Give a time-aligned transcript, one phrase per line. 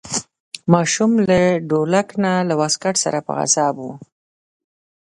[0.73, 1.39] ماشوم له
[1.69, 3.85] ډولک نه له واسکټ سره په عذاب و.